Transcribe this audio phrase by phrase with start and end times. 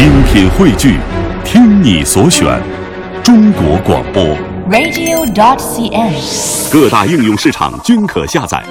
[0.00, 0.96] 精品汇聚，
[1.44, 2.58] 听你所选，
[3.22, 4.24] 中国广播。
[4.70, 6.72] radio.dot.cn，。
[6.72, 8.64] 各大应用市场均可下载。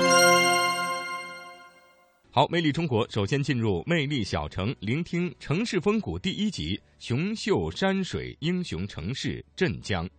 [2.31, 10.09] 好，魅力中国，首先进入魅力小城，聆听城市风骨第一集：雄秀山水英雄城市镇江。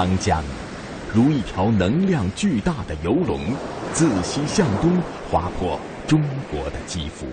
[0.00, 0.42] 长江
[1.12, 3.38] 如一条能量巨大的游龙，
[3.92, 4.90] 自西向东
[5.30, 7.26] 划破中国的肌肤，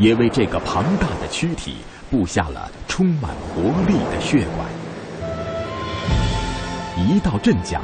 [0.00, 1.76] 也为这个庞大的躯体
[2.10, 4.68] 布下了充满活力的血管。
[6.96, 7.80] 一到镇江，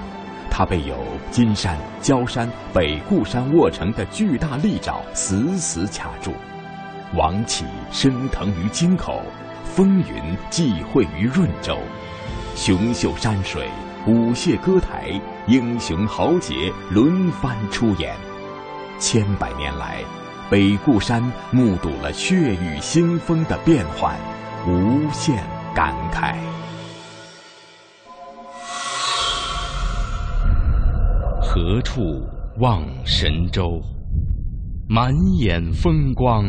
[0.50, 0.96] 它被有
[1.30, 6.32] 金山、焦山、北固山握成的巨大利爪死死卡住，
[7.14, 9.22] 王旗升腾于京口，
[9.76, 11.78] 风云际会于润州，
[12.56, 13.68] 雄秀山水。
[14.06, 18.14] 舞榭歌台，英雄豪杰轮番出演。
[18.98, 20.02] 千百年来，
[20.48, 24.16] 北固山目睹了血雨腥风的变幻，
[24.66, 26.36] 无限感慨。
[31.42, 32.00] 何处
[32.60, 33.82] 望神州？
[34.88, 36.44] 满眼风光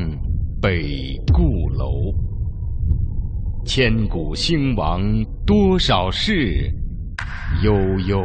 [0.62, 2.14] 北固楼。
[3.66, 5.02] 千古兴亡
[5.46, 6.74] 多少事？
[7.64, 7.74] 悠
[8.08, 8.18] 悠，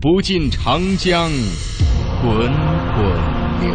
[0.00, 1.30] 不尽长江
[2.22, 3.04] 滚滚
[3.60, 3.74] 流。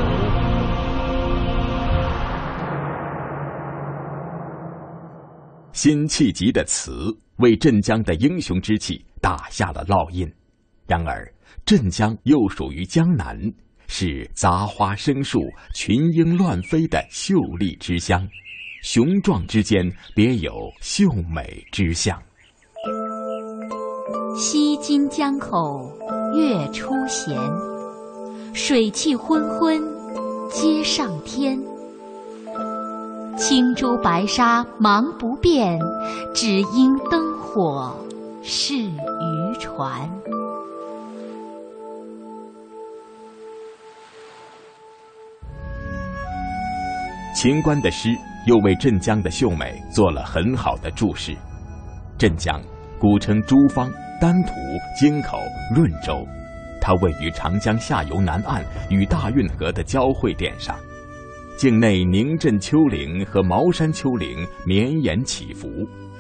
[5.72, 10.28] 辛弃疾的词为镇江的英雄之气打下了烙印。
[10.88, 11.32] 然而，
[11.64, 13.40] 镇江又属于江南，
[13.88, 15.40] 是杂花生树、
[15.76, 18.28] 群莺乱飞的秀丽之乡，
[18.82, 22.20] 雄壮之间别有秀美之象。
[24.40, 25.92] 西津江口
[26.36, 27.36] 月出闲，
[28.54, 29.82] 水气昏昏
[30.48, 31.60] 接上天。
[33.36, 35.80] 青珠白沙忙不变，
[36.36, 37.92] 只因灯火
[38.44, 40.08] 是渔船。
[47.36, 48.10] 秦观的诗
[48.46, 51.36] 又为镇江的秀美做了很好的注释。
[52.20, 52.62] 镇江
[53.00, 53.92] 古称诸方。
[54.20, 54.54] 丹徒、
[55.00, 55.38] 京口、
[55.76, 56.28] 润州，
[56.82, 60.76] 它位于长江下游南岸与大运河的交汇点上，
[61.56, 65.70] 境内宁镇丘陵和茅山丘陵绵延起伏，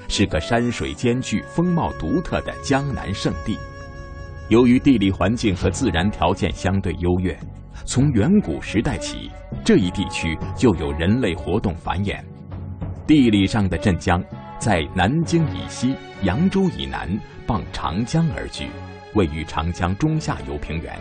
[0.07, 3.57] 是个山水兼具、风貌独特的江南胜地。
[4.49, 7.35] 由于地理环境和自然条件相对优越，
[7.83, 9.31] 从远古时代起，
[9.65, 12.19] 这一地区就有人类活动繁衍。
[13.07, 14.23] 地理上的镇江。
[14.59, 17.07] 在南京以西、扬州以南
[17.45, 18.67] 傍长江而居，
[19.13, 20.97] 位于长江中下游平原，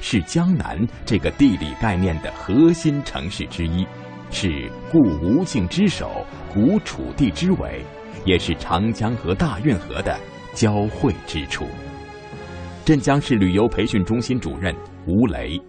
[0.00, 3.86] 是江南这个地理概念的核心城市之一，
[4.30, 7.82] 是故吴境之首、古楚地之尾，
[8.26, 10.18] 也是长江和大运河的
[10.52, 11.66] 交汇之处。
[12.84, 14.74] 镇江市旅游培训中心主任
[15.06, 15.60] 吴雷。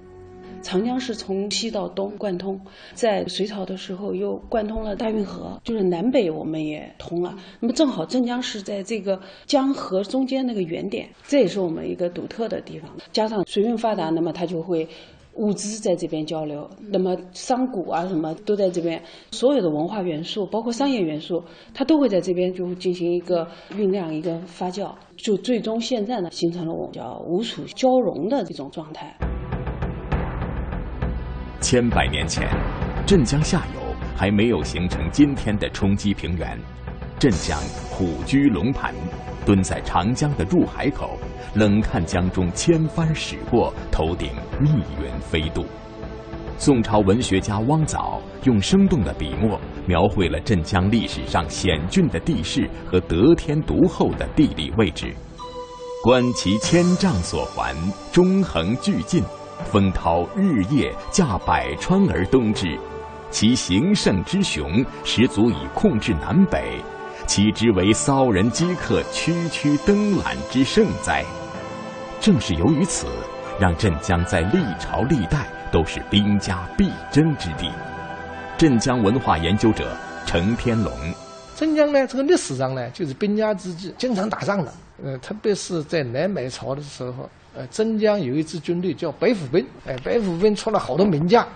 [0.62, 2.60] 长江是从西到东贯通，
[2.94, 7.36] 在隋朝的时候又贯通了大运河，就是南北我们也通了。
[7.60, 12.90] 那么正好镇江是在这个江河中间那个原点，这也是我们一个独特的地方。
[13.12, 14.88] 加上水运发达，那么它就会
[15.36, 21.44] 物资在这边交流，那么商贾啊什么都在这边，所有的文化元素，包括商业元素，
[21.74, 29.16] 它都会在这边就进行一个酝酿、一个发酵，就最终现在呢形成了我们叫吴楚交融的这种状态。
[31.62, 32.48] 千百年前，
[33.06, 33.82] 镇江下游
[34.16, 36.58] 还没有形成今天的冲积平原。
[37.20, 37.60] 镇江
[37.90, 38.94] 虎踞龙盘，
[39.46, 41.18] 蹲在长江的入海口，
[41.56, 44.70] 冷看江中千帆驶过，头顶密
[45.04, 45.66] 云飞渡。
[46.58, 55.14] 宋朝文学家汪藻用生动的笔墨描绘了镇江历史上险峻的地势和得天独厚的地理位置。
[56.02, 57.76] 观其千丈所环，
[58.14, 59.22] 中横巨进。
[59.66, 62.78] 风涛日夜驾百川而东之，
[63.30, 66.82] 其形胜之雄，实足以控制南北。
[67.28, 71.24] 岂知为骚人饥客区区登览之盛哉？
[72.20, 73.06] 正是由于此，
[73.60, 77.70] 让镇江在历朝历代都是兵家必争之地。
[78.58, 79.96] 镇江文化研究者
[80.26, 80.92] 程天龙，
[81.56, 84.74] 镇江呢，这个历史上呢，就是兵家之际，经常打仗的。
[85.04, 87.30] 呃，特别是在南北朝的时候。
[87.56, 91.48] 呃，镇江有一支军队叫白虎兵，哎，白虎兵出了好多名将，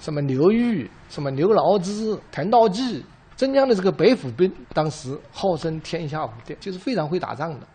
[0.00, 3.04] 什么刘裕、什么刘牢之、谭道济、
[3.36, 7.66] 镇江的这个白虎兵当时号称天下无敌，就是非常会打仗的。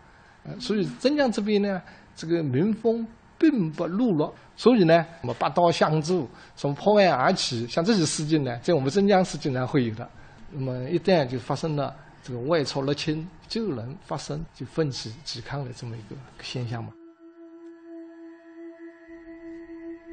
[0.44, 1.80] 呃，所以镇江这边呢，
[2.16, 3.06] 这个民风
[3.38, 4.34] 并不懦弱。
[4.56, 10.08] 所以呢，什么拔刀相助、什么破案而起，像这些事情呢，在我们镇江是经常会有的。
[10.50, 11.94] 那么一旦就发生了
[12.24, 16.90] 这个外寇入侵，就能发生就奋起抵抗的这么一个现象嘛。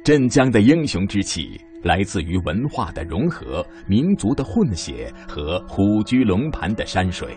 [0.06, 7.36] 镇江的英雄之气来自于文化的融合、民族的混血和虎踞龙盘的山水。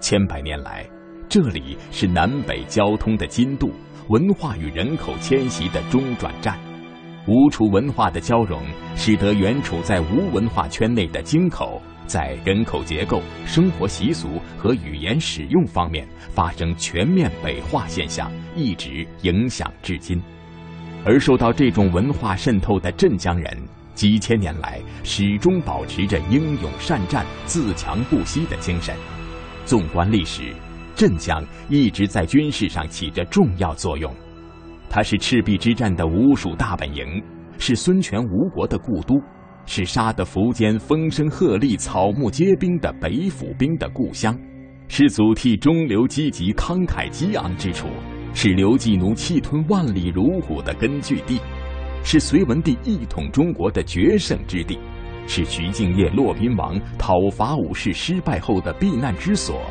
[0.00, 0.84] 千百年来，
[1.28, 3.70] 这里是南北交通的金渡，
[4.08, 6.58] 文化与人口迁徙的中转站。
[7.28, 8.60] 吴楚文化的交融，
[8.96, 20.20] 使得原处在吴文化圈内的京口，在人口结构、生活习俗和语言使用方面发生全面北化现象，一直影响至今。
[21.04, 23.58] 而受到这种文化渗透的镇江人，
[23.94, 28.94] 几千年来始终保持着英勇善战、自强不息的精神。
[29.66, 30.54] 纵观历史，
[30.96, 34.12] 镇江一直在军事上起着重要作用。
[34.88, 37.22] 它是赤壁之战的吴蜀大本营，
[37.58, 39.20] 是孙权吴国的故都，
[39.66, 44.38] 是杀得苻坚风声鹤唳、草木皆兵的北府兵的故乡，
[44.88, 47.88] 是祖逖中流击楫、慷慨激昂之处。
[48.36, 51.40] 是刘季奴气吞万里如虎的根据地，
[52.02, 54.76] 是隋文帝一统中国的决胜之地，
[55.26, 59.62] 是徐敬业骆宾王讨伐武士失败后的避难之所，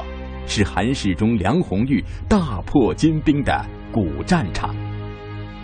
[0.47, 3.53] 是韩世忠梁红玉大破金兵的
[3.91, 4.73] 古战场。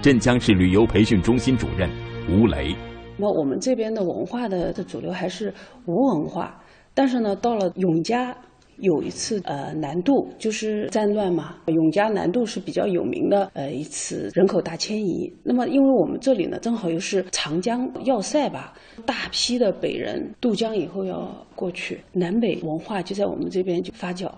[0.01, 1.89] 镇江市旅游培训中心主任
[2.29, 2.75] 吴雷。
[3.17, 5.53] 那我们这边的文化的的主流还是
[5.85, 6.61] 吴文化，
[6.93, 8.35] 但是呢，到了永嘉。
[8.81, 15.31] 有一次，呃，南渡就是战乱嘛，永嘉南渡是比较有名的，呃，一次人口大迁移。
[15.43, 18.73] 那么，因为我们这里呢，正好又是长江要塞吧，
[19.05, 24.31] 大批的北人渡江以后要过去，南北文化就在我们这边就发酵。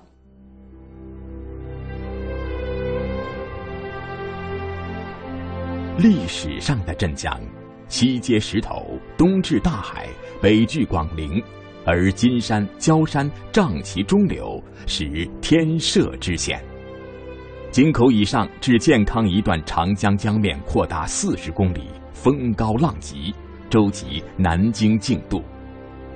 [5.97, 7.39] 历史上的镇江，
[7.87, 8.83] 西接石头，
[9.17, 10.07] 东至大海，
[10.41, 11.39] 北距广陵。
[11.85, 16.63] 而金山、焦山仗其中流，是天设之险。
[17.71, 23.33] 井口以上至健康一段长江江面扩达四十公里，风高浪急，
[23.69, 25.41] 舟楫南京竞渡。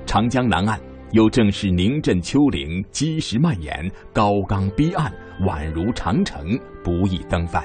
[0.04, 0.78] 长江南岸
[1.12, 5.10] 又正是宁镇丘陵，积石蔓延，高冈逼岸，
[5.40, 7.64] 宛如长城，不易登泛。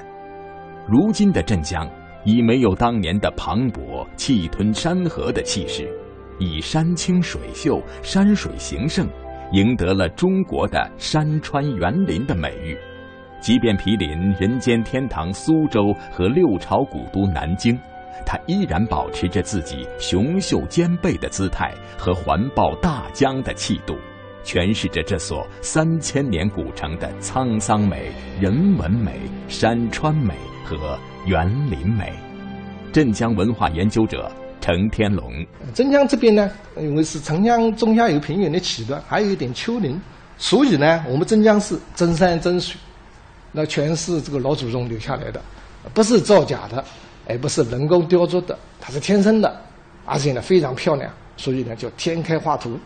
[0.88, 1.88] 如今的镇江
[2.24, 5.88] 已没有当年的磅礴、气吞山河的气势。
[6.42, 9.08] 以山清水秀、山水形胜，
[9.52, 12.76] 赢得了中国的山川园林的美誉。
[13.40, 14.10] 即便毗邻
[14.40, 17.78] 人间天堂苏州和六朝古都南京，
[18.26, 23.96] 它依然保持着自己雄秀兼备的姿态和环抱大江的气度，
[24.44, 30.34] 诠释着这所三千年古城的沧桑美、人文美、山川美
[30.66, 30.98] 和
[31.28, 32.12] 园林美。
[32.92, 34.32] 镇江文化研究者。
[34.62, 40.00] 陈天龙，镇江这边呢，因为是长江中下游平原的起端，还有一点丘陵，
[40.38, 42.80] 所以呢，我们镇江是真山真水，
[43.52, 45.42] 那全是这个老祖宗留下来的，
[45.96, 46.86] 不是造假的，
[47.28, 49.62] 而不是人工雕琢的，它是天生的，
[50.06, 52.80] 而且呢非常漂亮，所以呢叫天开画图。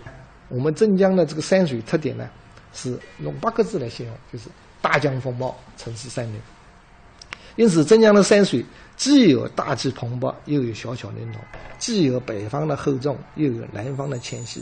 [0.47, 2.27] 我们镇江的这个山水特点呢，
[2.73, 4.47] 是用八个字来形容，就是
[4.81, 6.35] 大江风貌，城市山林。
[7.57, 8.65] 因此，镇江的山水
[8.95, 11.39] 既有大气蓬勃，又有小巧玲珑；
[11.77, 14.61] 既有北方的厚重，又有南方的纤细。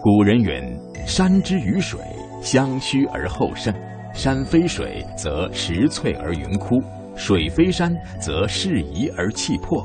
[0.00, 2.00] 古人云：“山之于水，
[2.40, 3.72] 相虚而后盛；
[4.14, 6.76] 山非水，则石翠而云枯；
[7.16, 9.84] 水非山，则势移而气破。”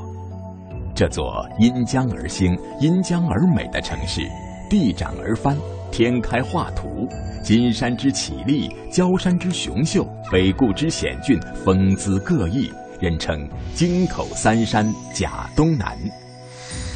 [0.94, 4.22] 这座因江而兴、因江而美的城市，
[4.70, 5.56] 地长而翻，
[5.94, 7.08] 天开画图。
[7.40, 12.68] 金山之绮丽，焦山之雄秀，北固之险峻，风姿各异，
[13.00, 15.96] 人称京口三山甲东南。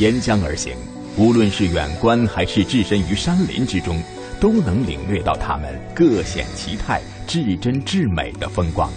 [0.00, 0.75] 沿江而行，
[1.17, 4.02] 无论是远观还是置身于山林之中，
[4.40, 8.90] 都能领略到它们各显其态、至真至美的风光。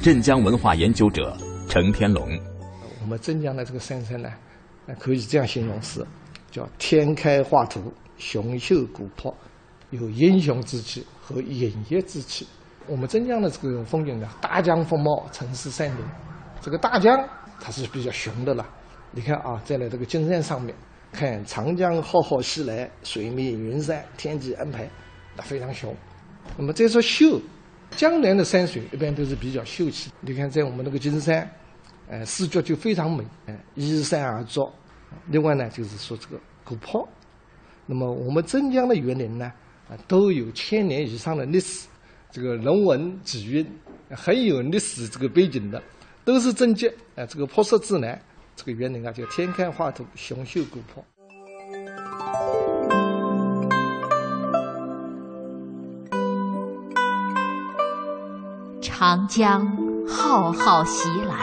[0.00, 1.36] 镇江文化研究者
[1.68, 2.28] 程天龙，
[3.02, 4.30] 我们镇江的这个山山呢，
[5.00, 6.06] 可以这样形容是，
[6.52, 7.92] 叫天开画图，
[8.22, 9.34] 雄秀古朴。
[9.90, 12.46] 有英雄之气和隐逸之气。
[12.86, 15.96] 我们镇江的这个风景呢，大江风貌，城市山林。
[16.62, 17.28] 这个大江
[17.60, 18.66] 它是比较雄的了。
[19.10, 20.74] 你看啊，在了这个金山上面，
[21.12, 24.88] 看长江浩浩西来，水面云山，天际安排，
[25.36, 25.94] 那非常雄。
[26.56, 27.38] 那么再说秀，
[27.90, 30.10] 江南的山水一般都是比较秀气。
[30.22, 31.46] 你看在我们那个金山，
[32.08, 33.22] 呃，视觉就非常美，
[33.74, 34.72] 依山而作。
[35.26, 37.06] 另外呢，就是说这个古坡。
[37.92, 39.52] 那么我们镇江的园林呢，
[39.86, 41.86] 啊，都有千年以上的历史，
[42.30, 43.66] 这个人文底蕴
[44.08, 45.82] 很有历史这个背景的，
[46.24, 48.18] 都是镇街啊，这个坡色自然，
[48.56, 51.04] 这个园林啊叫天开画图，雄秀古朴。
[58.80, 59.70] 长江
[60.08, 61.36] 浩浩袭来，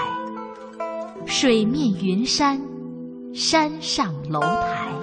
[1.27, 2.59] 水面云山，
[3.35, 4.98] 山上楼台。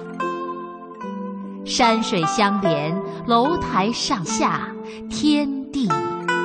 [1.67, 4.73] 山水相连，楼台上下，
[5.09, 5.89] 天地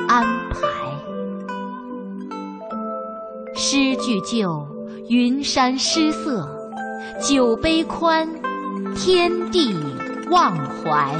[0.05, 0.67] 安排。
[3.55, 4.67] 诗句旧，
[5.07, 6.45] 云山诗色，
[7.21, 8.27] 酒杯宽，
[8.95, 9.73] 天地
[10.29, 11.15] 忘怀。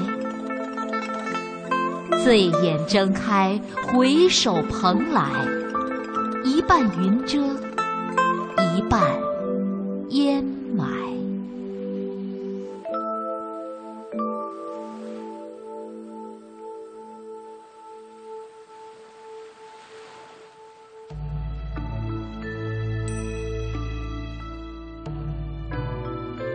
[2.26, 5.30] 醉眼睁开，回首蓬莱，
[6.44, 7.40] 一半云遮，
[8.76, 9.02] 一半
[10.10, 10.46] 烟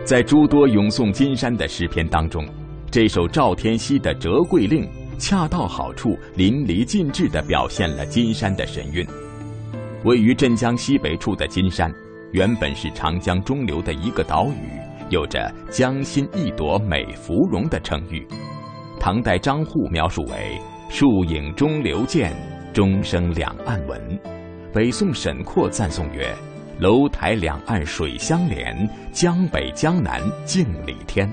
[0.09, 2.43] 在诸多咏颂金山的诗篇当中，
[2.89, 4.83] 这首赵天锡的《折桂令》
[5.19, 9.05] 恰到好处、淋漓尽致地表现了金山的神韵。
[10.05, 11.93] 位于镇江西北处的金山，
[12.31, 14.79] 原本是长江中流的一个岛屿，
[15.11, 18.25] 有着“江心一朵美芙蓉”的称誉。
[18.99, 22.35] 唐代张祜描述为“树影中流见，
[22.73, 24.19] 钟声两岸闻”。
[24.73, 26.35] 北宋沈括赞颂曰。
[26.79, 31.29] 楼台两岸水相连，江北江南镜里天。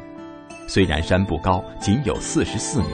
[0.67, 2.89] 虽然山不高，仅有四十四米，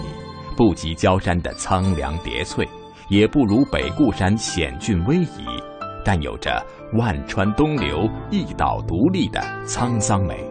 [0.55, 2.69] 不及焦山的苍凉叠翠，
[3.09, 5.63] 也不如北固山险峻逶迤，
[6.05, 10.45] 但有着万川东流，一岛独立的沧桑美。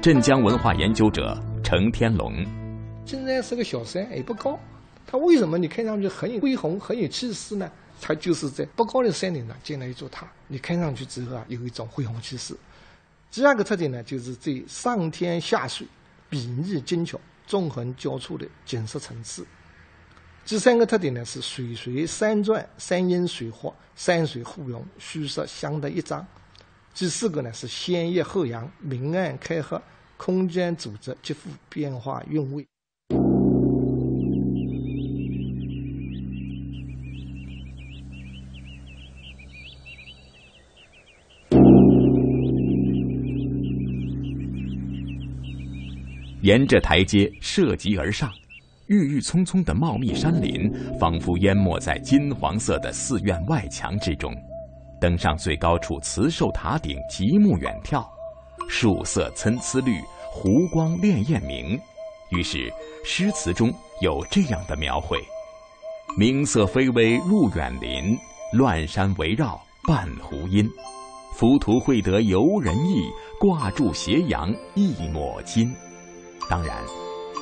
[0.00, 2.32] 镇江文化研究者程天龙：
[3.04, 4.56] 金山是个小山，也不高，
[5.04, 7.68] 它为什么你看上去很有恢宏、很有气势呢？
[8.00, 12.56] 它就是在不高的山顶上建了一座塔，你看上去之后啊，有一种恢宏气势。
[13.30, 15.86] 第二个特点呢，就是这上天下水、
[16.30, 19.46] 比例精巧、纵横交错的景色层次。
[20.44, 26.24] 第三个特点呢，是水随山转、山因水滑、山水互融、虚实相得益彰。
[26.94, 29.82] 第四个呢，是先抑后扬、明暗开合、
[30.16, 32.66] 空间组织极富变化韵味。
[46.46, 48.30] 沿着台阶涉级而上，
[48.86, 54.32] 郁郁葱葱的茂密山林仿佛淹没在金黄色的寺院外墙之中。
[55.00, 58.06] 登上最高处慈寿塔顶，极目远眺，
[58.68, 60.00] 树色参差绿，
[60.30, 61.76] 湖光潋滟明。
[62.30, 62.72] 于是
[63.04, 63.68] 诗词中
[64.00, 65.18] 有这样的描绘
[66.16, 68.16] ：“明色非微入远林，
[68.52, 70.64] 乱山围绕半湖阴。
[71.34, 73.02] 浮屠会得游人意，
[73.40, 75.74] 挂住斜阳一抹金。”
[76.48, 76.76] 当然，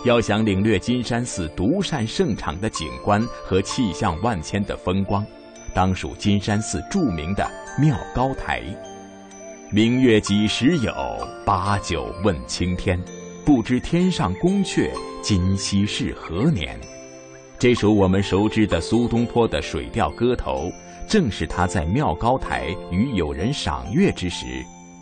[0.05, 5.25] 要想领略金山寺独善胜场的景观和气象万千的风光，
[5.75, 8.63] 当属金山寺著名的妙高台。
[9.71, 10.93] 明月几时有？
[11.45, 13.01] 把酒问青天。
[13.45, 14.91] 不知天上宫阙，
[15.23, 16.81] 今夕是何年？
[17.59, 20.69] 这首我们熟知的苏东坡的《水调歌头》，
[21.07, 24.47] 正是他在妙高台与友人赏月之时，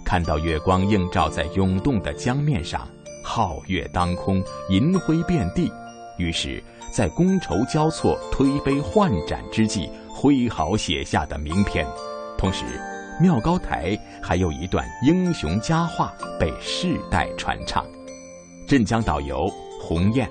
[0.05, 2.89] 看到月光映照在涌动的江面上。
[3.23, 5.73] 皓月当空，银辉遍地，
[6.19, 6.63] 于是，
[6.93, 11.87] 在觥筹交错、推杯换盏之际，挥毫写下的名篇。
[12.37, 12.65] 同时，
[13.21, 17.87] 妙高台还有一段英雄佳话被世代传唱。
[18.67, 19.49] 镇江导游
[19.81, 20.29] 洪雁，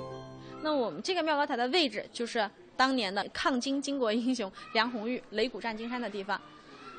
[0.61, 6.39] 那我们这个妙高台的位置，就是当年的抗金巾帼英雄梁红玉擂鼓战金山的地方。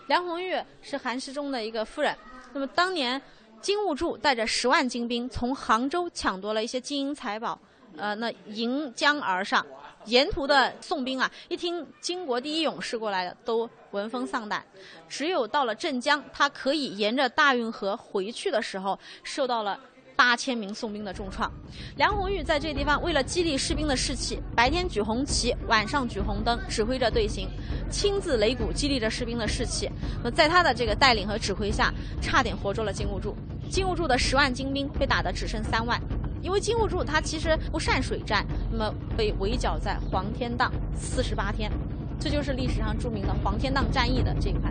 [0.09, 2.17] 梁红玉是韩世忠的一个夫人，
[2.53, 3.21] 那么当年。
[3.63, 7.59] 金兀术带着十万精兵从杭州抢夺了一些金银财宝，
[7.97, 9.65] 呃，那迎江而上，
[10.07, 14.65] 沿途的宋兵啊，一听金国第一勇士过来了，都闻风丧胆。
[15.09, 19.79] 只有到了镇江，他可以沿着大运河回去的时候，受到了。
[20.15, 21.51] 八千名宋兵的重创，
[21.97, 27.49] 梁红玉在这地方为了激励士兵的士气，白天举红旗，晚上举红灯，指挥着队形，
[27.91, 29.91] 亲自擂鼓激励着士兵的士气。
[30.23, 33.35] 那在他的这个带领和指挥下，差点活捉了金兀术。
[33.69, 36.01] 金兀术的十万精兵被打得只剩三万，
[36.43, 41.73] 因为金兀术他其实不善水战，那么被围剿在黄天荡四十八天，
[42.21, 44.71] 这就是历史上著名的黄天荡战役的这一块。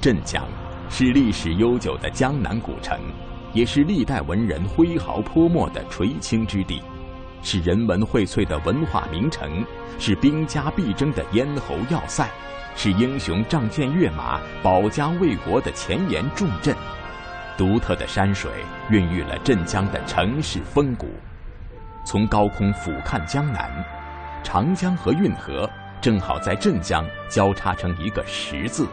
[0.00, 0.46] 镇江
[0.88, 2.98] 是历史悠久的江南古城，
[3.52, 6.80] 也是历代文人挥毫泼墨的垂青之地，
[7.42, 9.64] 是人文荟萃的文化名城，
[9.98, 12.28] 是兵家必争的咽喉要塞，
[12.76, 16.76] 是英雄仗剑跃马、保家卫国的前沿重镇。
[17.56, 18.50] 独特的山水
[18.90, 21.08] 孕育了镇江的城市风骨。
[22.04, 23.70] 从高空俯瞰江南，
[24.42, 25.68] 长江和运河
[26.00, 28.86] 正好在镇江交叉成一个十字。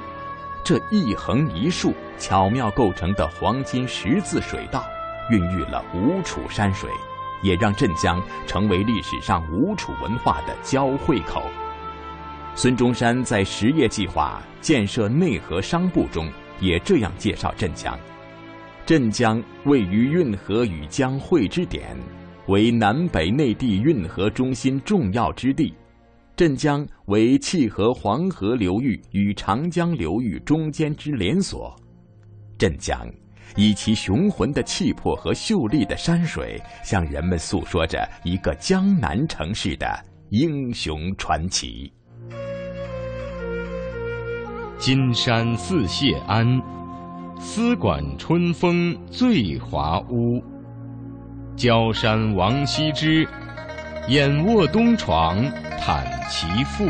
[0.64, 4.84] 这一横一竖巧妙构成的黄金十字水道，
[5.30, 6.90] 孕育了吴楚山水，
[7.46, 11.44] 也让镇江成为历史上吴楚文化的交汇口。
[12.56, 16.28] 孙中山在实业计划建设内河商埠中
[16.60, 17.98] 也这样介绍镇江。
[18.86, 21.96] 镇江位于运河与江汇之点，
[22.48, 25.74] 为南北内地运河中心重要之地。
[26.36, 31.76] 镇江为契合黄河流域与长江流域中间之连锁。
[32.58, 33.06] 镇江
[33.56, 39.88] 以其雄浑的气魄和秀丽的山水，向人们诉说着一个江南城市的
[40.30, 41.92] 英雄传奇。
[44.78, 46.62] 金山寺谢安。
[47.38, 50.42] 丝管春风醉华屋，
[51.58, 53.28] 焦山王羲之，
[54.08, 55.44] 眼卧东床
[55.78, 56.86] 叹其父。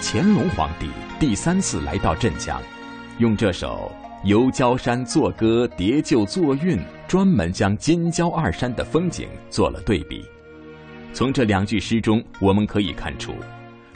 [0.00, 0.88] 乾隆皇帝
[1.18, 2.62] 第三次来到镇江，
[3.18, 3.90] 用这首
[4.26, 6.78] 《游焦山作歌叠旧作韵》，
[7.08, 10.24] 专门将金焦二山的风景做了对比。
[11.12, 13.34] 从这两句诗中，我们可以看出，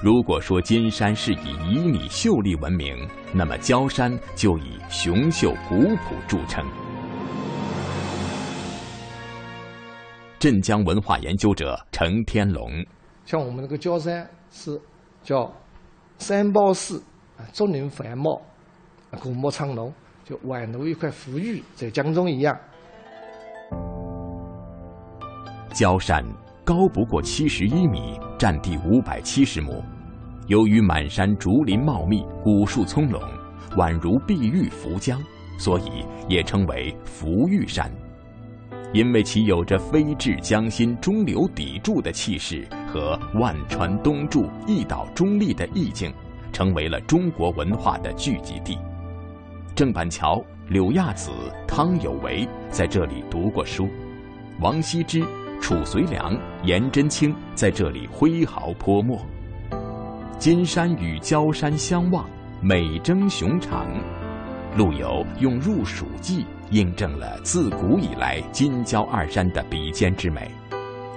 [0.02, 2.96] 如果说金山是以旖旎秀丽闻名，
[3.32, 6.66] 那么焦山就以雄秀古朴著称。
[10.40, 12.84] 镇江文化研究者程天龙，
[13.24, 14.78] 像我们那个焦山是
[15.22, 15.50] 叫
[16.22, 17.02] 三宝寺，
[17.36, 18.40] 啊，竹林繁茂，
[19.20, 19.92] 古木苍龙，
[20.24, 22.56] 就宛如一块浮玉在江中一样。
[25.74, 26.24] 焦山。
[26.64, 29.82] 高不过七十一米，占地五百七十亩。
[30.46, 33.20] 由于满山竹林茂密，古树葱茏，
[33.76, 35.20] 宛如碧玉浮江，
[35.58, 37.90] 所以也称为浮玉山。
[38.92, 46.12] 因为其有着飞至江心、中流砥柱的气势和万川东注、一岛中立的意境，
[46.52, 48.78] 成为了中国文化的聚集地。
[49.74, 51.30] 郑板桥、柳亚子、
[51.66, 53.88] 汤有为在这里读过书，
[54.60, 55.24] 王羲之。
[55.62, 59.24] 褚遂良、颜真卿在这里挥毫泼墨。
[60.36, 62.28] 金山与焦山相望，
[62.60, 63.86] 美争雄长。
[64.76, 70.50] 陆游用入蜀记印证了自古以来金焦二山的比肩之美。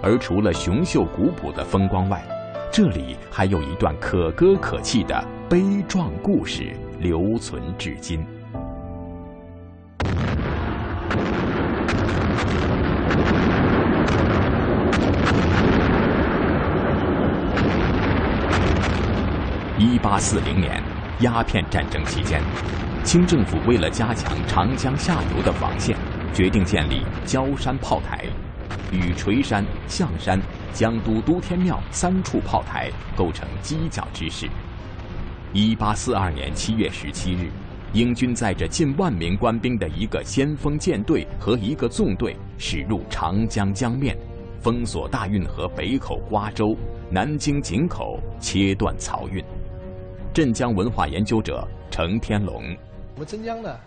[0.02, 2.24] 而除了雄秀古朴的风光外，
[2.72, 8.26] 这里还有一段可歌可泣的悲壮故事留存至今。
[19.78, 20.82] 一八四零年，
[21.20, 22.42] 鸦片战争期间，
[23.04, 25.98] 清政府为了加强长江下游的防线，
[26.34, 28.26] 决定建立焦山炮台，
[28.92, 30.40] 与垂山、象山、
[30.74, 34.48] 江都都天庙三处炮台构成犄角之势。
[35.54, 37.50] 一八四二年七月十七日，
[37.94, 44.18] 英军载着近万名官兵的一个先锋舰队和一个纵队驶入长江江面，
[44.62, 46.76] 封锁大运河北口瓜州、
[47.10, 49.44] 南京井口，切断漕运。
[50.34, 52.76] 镇江文化研究者程天龙，
[53.14, 53.80] 我们镇江呢，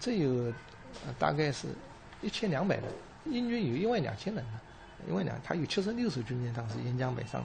[0.00, 0.50] 这有
[1.18, 1.68] 大概是
[2.22, 2.84] 一千两百人，
[3.30, 4.60] 英军有一万两千人，呢，
[5.08, 7.42] 一万两，他有七十六艘军舰当时沿江北上。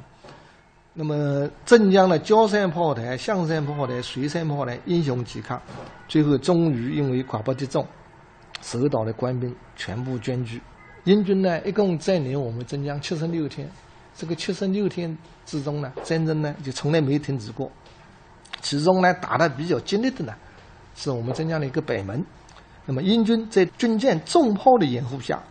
[0.93, 5.61] 那么镇江的焦山炮台、象山炮台、水山炮台英雄抵抗，
[6.07, 7.85] 最后终于因为寡不敌众，
[8.61, 10.59] 守岛的官兵全部捐躯。
[11.05, 13.69] 英军呢，一共占领我们镇江七十六天，
[14.15, 15.15] 这个七十六天
[15.45, 17.71] 之中呢，战争呢就从来没有停止过。
[18.61, 20.33] 其中呢，打得比较激烈的呢，
[20.95, 22.21] 是我们镇江的一个北门。
[22.85, 25.41] 那么英军在军舰重炮的掩护下，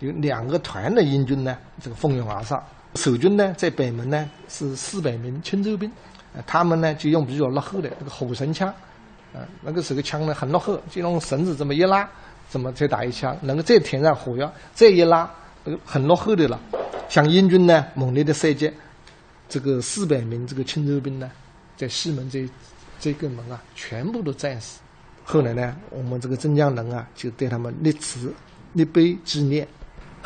[0.00, 2.62] 有两个团的英军呢，这个蜂拥而上。
[2.96, 5.90] 守军呢，在北门呢是四百名青州兵，
[6.34, 8.68] 呃他们呢就用比较落后的那个火绳枪，
[9.32, 12.08] 啊，那个时候枪呢很落后，就用绳子这么一拉，
[12.48, 15.28] 怎么再打一枪，能够再填上火药，再一拉，
[15.64, 16.60] 那个很落后的了。
[17.08, 18.72] 向英军呢猛烈的射击，
[19.48, 21.30] 这个四百名这个青州兵呢。
[21.76, 22.48] 在西门这
[23.00, 24.78] 这个门啊，全部都战死。
[25.24, 28.32] 后来呢，我们这个镇江人啊，就对他们立祠、
[28.74, 29.66] 立碑纪念。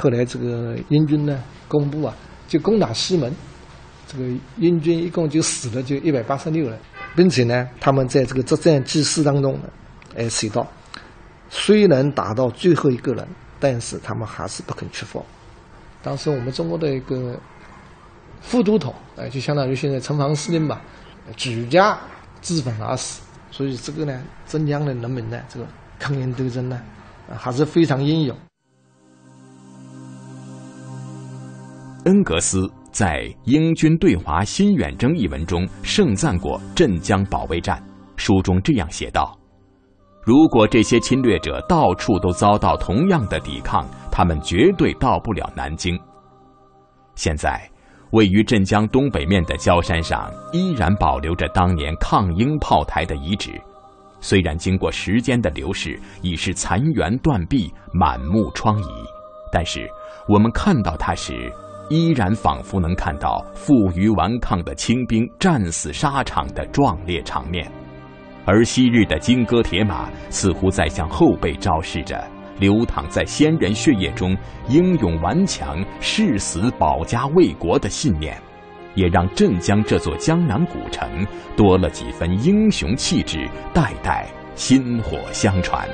[0.00, 2.14] 后来这个英军呢公布啊，
[2.46, 3.34] 就攻打西门，
[4.06, 4.24] 这个
[4.56, 6.78] 英军一共就死了就一百八十六人，
[7.16, 9.68] 并且呢，他们在这个作战记事当中呢，
[10.16, 10.64] 哎写道，
[11.50, 13.26] 虽然打到最后一个人，
[13.58, 15.20] 但是他们还是不肯屈服。
[16.00, 17.36] 当时我们中国的一个
[18.40, 20.80] 副都统，哎，就相当于现在城防司令吧，
[21.36, 21.98] 举家
[22.40, 23.20] 自焚而死。
[23.50, 25.66] 所以这个呢，镇江的人民呢，这个
[25.98, 26.80] 抗英斗争呢，
[27.36, 28.36] 还是非常英勇。
[32.08, 39.38] 恩格斯在《英军对华新远征》一文中盛赞过镇江保卫战，书中这样写道
[40.24, 46.00] ：“如果这些侵略者到处都遭到同样的抵抗，他们绝对到不了南京。”
[47.14, 47.70] 现在，
[48.12, 53.50] 位于镇江东北面的焦山上依然保留着当年抗英炮台的遗址，
[54.18, 58.88] 虽然经过时间的流逝，已是残垣断壁、满目疮痍，
[59.52, 59.86] 但是
[60.26, 61.52] 我们看到它时，
[61.88, 67.70] 依然仿佛能看到负隅顽抗的清兵战死沙场的壮烈场面，
[68.44, 72.22] 而昔日的金戈铁马似乎在向后辈昭示着
[72.58, 74.36] 流淌在先人血液中
[74.68, 78.36] 英勇顽强、誓死保家卫国的信念，
[78.94, 85.88] 也让镇江这座江南古城多了几分英雄气质，代代薪火相传。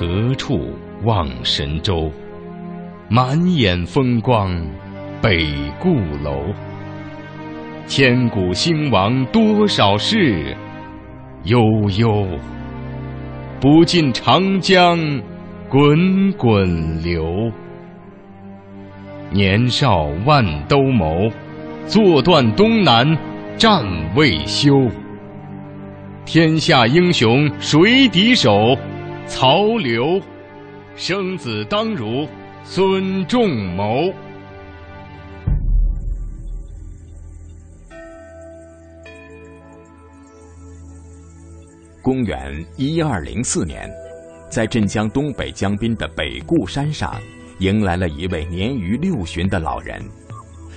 [0.00, 0.60] 何处
[1.02, 2.08] 望神州？
[3.08, 4.56] 满眼风光
[5.20, 5.44] 北
[5.80, 6.54] 固楼。
[7.84, 10.56] 千古兴亡多少事，
[11.42, 11.60] 悠
[11.98, 12.24] 悠，
[13.60, 14.96] 不尽长江
[15.68, 17.50] 滚滚流。
[19.32, 21.32] 年少万兜鍪，
[21.86, 23.18] 坐断东南
[23.56, 23.84] 战
[24.14, 24.88] 未休。
[26.24, 28.76] 天下英雄谁敌手？
[29.28, 30.18] 曹刘，
[30.96, 32.26] 生子当如
[32.64, 34.10] 孙仲谋。
[42.02, 43.88] 公元一二零四年，
[44.50, 47.14] 在镇江东北江滨的北固山上，
[47.58, 50.02] 迎来了一位年逾六旬的老人。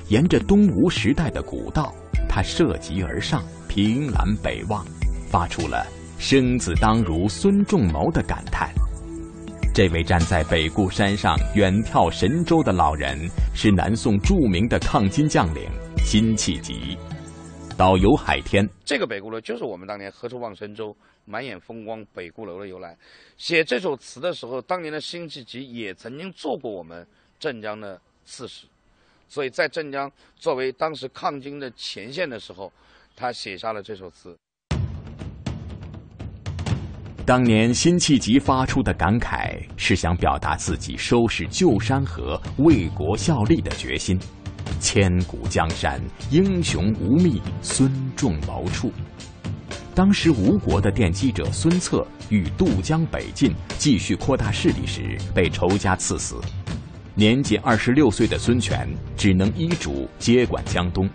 [0.09, 1.95] 沿着东吴时代的古道，
[2.27, 4.85] 他涉级而上，凭栏北望，
[5.29, 5.87] 发出了。
[6.23, 8.71] 生子当如孙仲谋的感叹。
[9.73, 15.67] 这位站在北固山上远眺神州的老人，是南宋著名的抗金将领
[16.05, 16.95] 辛弃疾。
[17.75, 22.95] 导游海天，这个北固楼就是我们当年“何处望神州，满眼风光北固楼”的由来。
[23.35, 27.05] 写这首词的时候，当年的辛弃疾也曾经做过我们
[27.39, 28.67] 镇江的刺史，
[29.27, 32.71] 所以在镇江作为当时抗金的前线的时候，
[33.15, 34.37] 他写下了这首词。
[37.23, 44.19] 当年辛弃疾发出的感慨，是想表达自己收拾旧山河、为国效力的决心。
[44.79, 48.91] 千古江山，英雄无觅孙仲谋处。
[49.93, 56.41] 当时吴国的奠基者孙策欲渡江北进，继续扩大势力时，被仇家刺死。
[57.13, 61.07] 年仅二十六岁的孙权只能依主接管江东。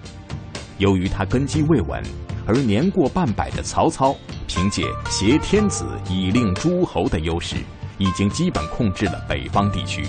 [0.79, 2.03] 由于他根基未稳。
[2.47, 4.15] 而年过半百的曹操，
[4.47, 7.57] 凭借挟天子以令诸侯的优势，
[7.99, 10.05] 已经基本控制了北方地区，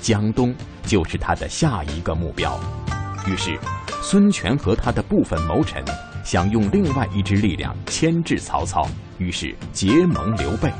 [0.00, 2.58] 江东就是他的下一个目标。
[3.26, 3.56] 于是，
[4.02, 5.84] 孙权和他的部分谋臣
[6.24, 8.84] 想用另外一支力量牵制曹操，
[9.18, 10.72] 于是结盟刘备。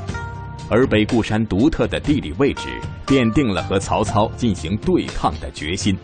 [0.69, 2.67] 而北固山独特的地理位置，
[3.07, 5.97] 奠定了和曹操进行对抗的决心。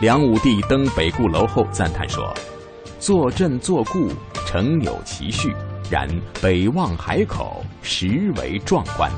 [0.00, 2.34] 梁武帝登北固楼后赞叹说。
[2.98, 4.08] 坐镇坐固，
[4.46, 5.50] 诚有其序；
[5.90, 6.08] 然
[6.42, 9.12] 北望海口，实为壮观。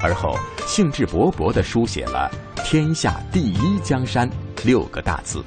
[0.00, 2.30] 而后兴致勃勃地书写了
[2.64, 4.30] “天下第一江山”
[4.64, 5.44] 六个大字。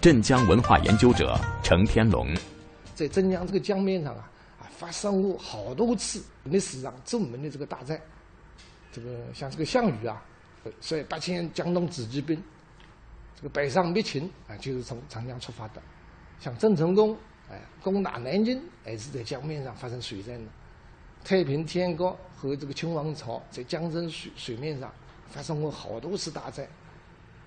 [0.00, 2.26] 镇江文化研究者程天龙，
[2.94, 4.30] 在镇江这个江面上啊，
[4.60, 8.00] 啊发生过好多次历史上著名的这个大战。
[8.90, 10.22] 这个像这个项羽啊，
[10.80, 12.42] 率八千江东子弟兵，
[13.36, 15.82] 这个北上灭秦啊，就是从长江出发的。
[16.40, 17.16] 像郑成功，
[17.50, 20.48] 哎，攻打南京，还是在江面上发生水战的；
[21.24, 24.92] 太平天国和这个清王朝在江浙水水面上
[25.30, 26.66] 发生过好多次大战。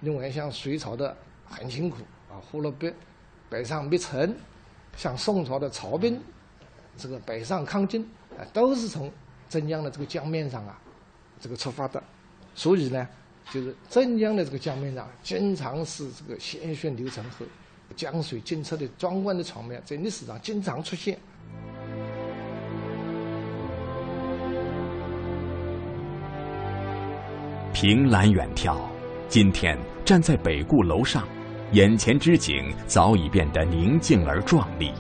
[0.02, 1.98] 另外，像隋朝的很辛苦
[2.30, 2.94] 啊，忽了别
[3.50, 4.30] 北上灭陈；
[4.96, 6.22] 像宋朝的曹兵，
[6.98, 9.12] 这个北上抗金，啊，都是从
[9.50, 10.80] 镇江的这个江面上啊，
[11.40, 12.02] 这个出发的。
[12.56, 13.08] 所以呢，
[13.52, 17.46] 就是镇江的这个江面上，经常是这个鲜血流成河，
[18.00, 21.20] 江水清澈的壮观的场面，在历史上经常出现。
[27.74, 28.78] 凭栏远眺，
[29.28, 31.28] 今天站在北固楼上，
[31.74, 34.94] 眼前之景早已变得宁静而壮丽，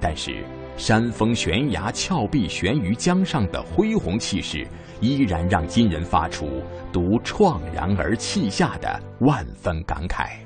[0.00, 0.42] 但是
[0.78, 4.66] 山峰悬崖峭壁悬于江上的恢宏气势，
[5.02, 10.45] 依然让今人发出独怆然而泣下的万分感慨。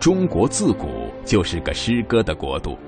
[0.00, 2.78] 中国自古就是个诗歌的国度，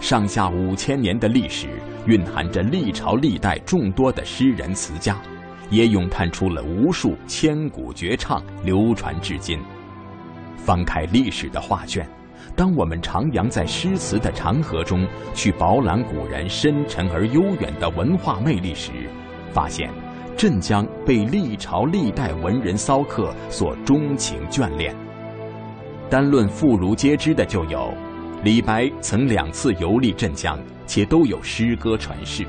[0.00, 1.68] 上下五千年的历史，
[2.06, 5.16] 蕴含着历朝历代众多的诗人词家。
[5.70, 9.60] 也咏叹出了无数千古绝唱，流传至今。
[10.56, 12.04] 翻开历史的画卷，
[12.56, 18.90] 当我们徜徉在诗词的长河中，去饱览古人深沉而悠远的文化魅力时，
[19.52, 19.88] 发现
[20.36, 24.92] 镇江被历朝历代文人骚客所钟情眷恋。
[26.08, 27.92] 单论妇孺皆知的就有，
[28.44, 32.44] 李白曾两次游历镇江，且都有诗歌传世。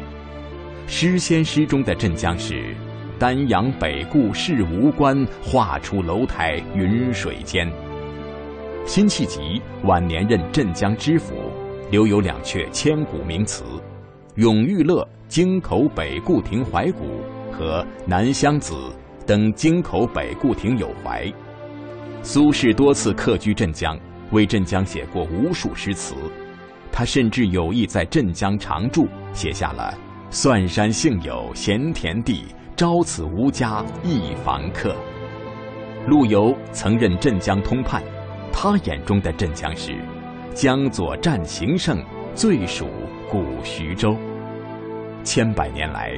[0.85, 2.75] 诗仙诗中的镇江是。
[3.19, 7.67] 丹阳北固是无关，画出楼台云水间。
[8.85, 11.33] 辛弃疾晚年任镇江知府，
[11.89, 13.63] 留有两阙千古名词：
[14.35, 17.05] 《永遇乐·京口北固亭怀古》
[17.51, 18.75] 和《南乡子》
[19.25, 21.25] 登京口北固亭有怀。
[22.29, 23.97] 苏轼多次客居镇江，
[24.31, 26.13] 为镇江写过无数诗词。
[26.91, 29.97] 他甚至有意在镇江常住，写下了
[30.29, 32.43] “蒜山幸有闲田地”。
[32.75, 34.93] 朝此无家一房客。
[36.05, 38.03] 陆游曾任镇江通判，
[38.51, 39.95] 他眼中的镇江是
[40.53, 41.97] 江左战形胜，
[42.35, 42.89] 最属
[43.31, 44.17] 古徐州。
[45.23, 46.11] 千百年来，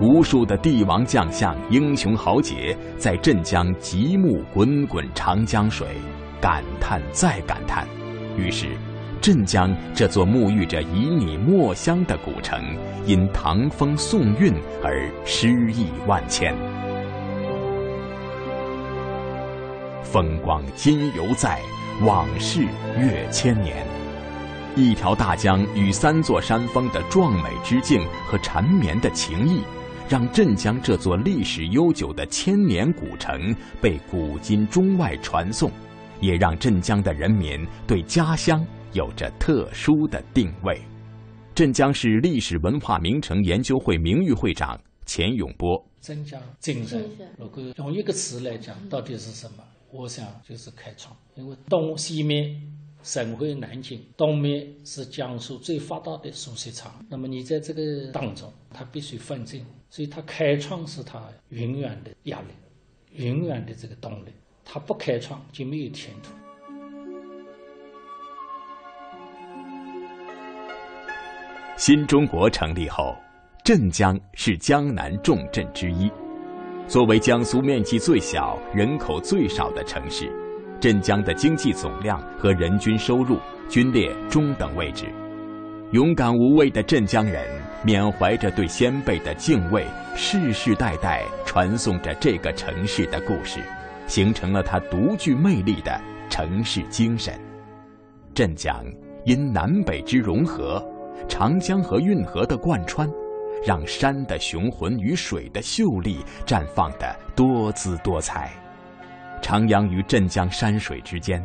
[0.00, 5.88] 无数的帝王将相、英雄豪杰在镇江极目滚滚长江水，
[6.40, 7.86] 感叹再感叹，
[8.36, 8.68] 于是。
[9.18, 12.62] 镇江这座沐浴着旖旎墨香的古城，
[13.06, 14.52] 因唐风宋韵
[14.84, 16.54] 而诗意万千。
[20.04, 21.58] 风光今犹在，
[22.02, 22.66] 往事
[22.98, 23.84] 越千年。
[24.76, 29.62] 一条大江与三座山峰的壮美之境和缠绵的情谊，
[30.08, 35.68] 让镇江这座历史悠久的千年古城被古今中外传颂，
[36.20, 38.64] 也让镇江的人民对家乡。
[38.92, 40.80] 有着特殊的定位。
[41.54, 47.04] 镇江市历史文化名城研究会名誉会长钱永波：镇江精神，
[47.36, 49.64] 如果用一个词来讲，到底是什么？
[49.92, 51.14] 我想就是开创。
[51.34, 52.58] 因为东西面
[53.02, 64.30] 省会南京，东面是江苏最发达的输水厂，那么你在这个当中，它必须奋进，所以他开创是他永远的压力，永远的这个动力。
[64.64, 66.32] 他不开创就没有前途。
[71.76, 73.14] 新中国成立后，
[73.62, 76.10] 镇江是江南重镇之一。
[76.88, 80.30] 作为江苏面积最小、人口最少的城市，
[80.80, 85.06] 镇江的经济总量和人均收入均列中等位置。
[85.92, 87.44] 勇敢无畏的镇江人，
[87.82, 89.84] 缅怀着对先辈的敬畏，
[90.14, 93.60] 世世代代传颂着这个城市的故事，
[94.06, 97.38] 形成了它独具魅力的城市精神。
[98.34, 98.84] 镇江
[99.24, 100.84] 因南北之融合。
[101.28, 103.10] 长江和运河的贯穿，
[103.66, 108.52] 让山的雄浑与水的秀丽绽放的多姿多彩。
[109.40, 111.44] 徜徉于镇江山水之间，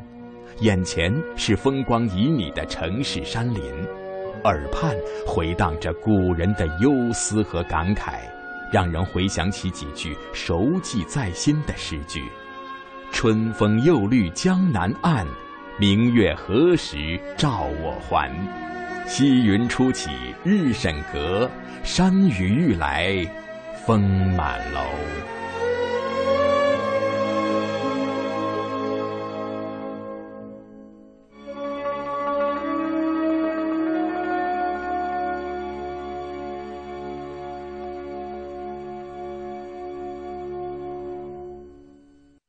[0.59, 3.63] 眼前是风光旖旎的城市山林，
[4.43, 8.19] 耳畔回荡着古人的忧思和感慨，
[8.71, 12.23] 让人回想起几句熟记在心的诗句
[13.11, 15.25] ：“春风又绿江南岸，
[15.79, 18.31] 明月何时照我还。”
[19.07, 20.09] 溪云初起
[20.43, 21.49] 日沈阁，
[21.83, 23.25] 山雨欲来
[23.85, 24.01] 风
[24.35, 24.79] 满楼。